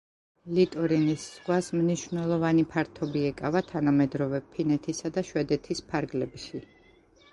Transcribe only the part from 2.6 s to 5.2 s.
ფართობი ეკავა თანამედროვე ფინეთისა